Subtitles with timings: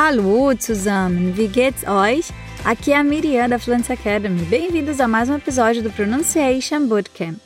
[0.00, 2.30] Hallo zusammen, wie geht's euch?
[2.64, 4.44] Aqui é a Miriam da Fluency Academy.
[4.44, 7.36] Bem-vindos a mais um episódio do Pronunciation Bootcamp.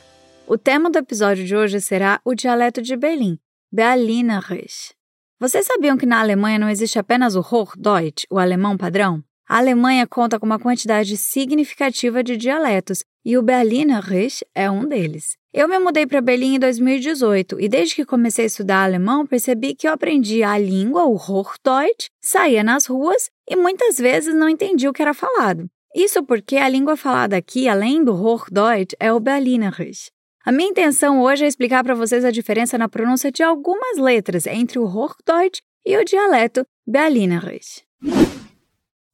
[0.45, 3.39] O tema do episódio de hoje será o dialeto de Berlim,
[3.71, 4.93] Berlinerisch.
[5.39, 9.23] Vocês sabiam que na Alemanha não existe apenas o Hochdeutsch, o alemão padrão?
[9.49, 15.39] A Alemanha conta com uma quantidade significativa de dialetos e o Berlinerisch é um deles.
[15.53, 19.75] Eu me mudei para Berlim em 2018 e desde que comecei a estudar alemão percebi
[19.75, 24.87] que eu aprendi a língua, o Hochdeutsch, saía nas ruas e muitas vezes não entendi
[24.87, 25.69] o que era falado.
[25.95, 30.09] Isso porque a língua falada aqui, além do Hochdeutsch, é o Berlinerisch.
[30.43, 34.47] A minha intenção hoje é explicar para vocês a diferença na pronúncia de algumas letras
[34.47, 37.83] entre o Hochdeutsch e o dialeto Berlinerisch.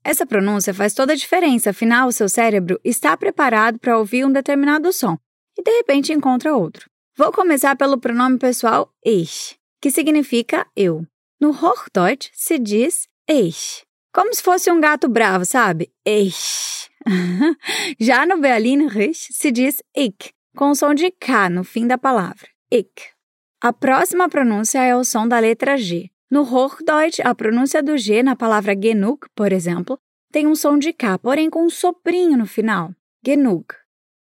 [0.06, 4.32] Essa pronúncia faz toda a diferença, afinal, o seu cérebro está preparado para ouvir um
[4.32, 5.18] determinado som
[5.60, 6.90] e de repente encontra outro.
[7.18, 11.06] Vou começar pelo pronome pessoal ich, que significa eu.
[11.40, 15.92] No Hochdeutsch se diz ich, como se fosse um gato bravo, sabe?
[16.06, 16.90] Ich.
[18.00, 22.48] Já no Berlinerisch se diz ich, com o som de K no fim da palavra.
[22.72, 23.14] Ich.
[23.62, 26.10] A próxima pronúncia é o som da letra G.
[26.32, 30.00] No Hochdeutsch, a pronúncia do G na palavra genug, por exemplo,
[30.32, 32.94] tem um som de K, porém com um soprinho no final.
[33.26, 33.66] Genug.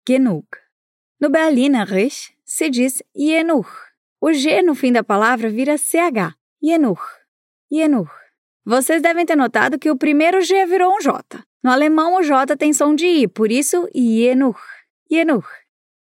[0.07, 0.47] Genug.
[1.21, 3.69] No Berlinerisch se diz Jenuch.
[4.21, 6.35] O G no fim da palavra vira CH.
[6.63, 7.03] Jenuch.
[7.71, 8.11] Jenuch.
[8.65, 11.23] Vocês devem ter notado que o primeiro G virou um J.
[11.63, 14.61] No alemão, o J tem som de I, por isso Jenuch.
[15.11, 15.47] Jenuch.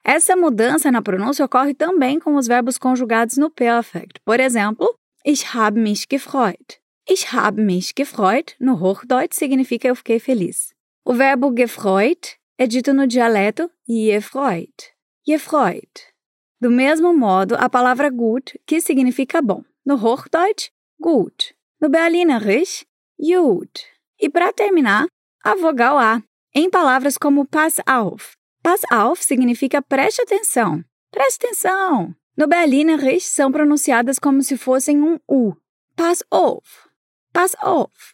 [0.04, 4.20] Essa mudança na pronúncia ocorre também com os verbos conjugados no Perfect.
[4.26, 4.88] Por exemplo,
[5.26, 6.80] Ich habe mich gefreut.
[7.08, 10.74] Ich habe mich gefreut, no Hochdeutsch, significa eu fiquei feliz.
[11.06, 14.97] O verbo gefreut é dito no dialeto gefreut
[15.28, 16.14] gefreut.
[16.60, 19.64] Do mesmo modo, a palavra gut, que significa bom.
[19.86, 21.54] No Hochdeutsch, gut.
[21.80, 22.86] No Berlinerisch,
[23.20, 23.86] gut.
[24.20, 25.08] E para terminar,
[25.44, 26.24] a vogal A,
[26.56, 28.36] em palavras como pass auf.
[28.64, 30.84] Pass auf significa preste atenção.
[31.12, 32.16] Preste atenção.
[32.36, 35.54] No Berlinerisch são pronunciadas como se fossem um U.
[35.96, 36.90] Pass auf.
[37.32, 38.14] Pass auf.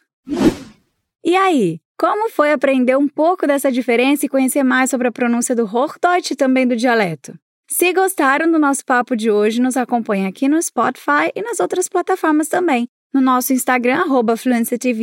[1.24, 5.54] E aí, como foi aprender um pouco dessa diferença e conhecer mais sobre a pronúncia
[5.54, 7.34] do Hochdeutsch e também do dialeto?
[7.68, 11.88] Se gostaram do nosso papo de hoje, nos acompanhe aqui no Spotify e nas outras
[11.88, 14.34] plataformas também, no nosso Instagram, arroba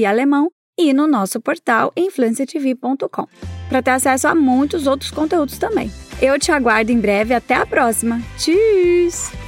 [0.07, 3.28] Alemão, e no nosso portal, influenciatv.com,
[3.69, 5.91] para ter acesso a muitos outros conteúdos também.
[6.22, 8.22] Eu te aguardo em breve, até a próxima.
[8.38, 9.41] Tchau!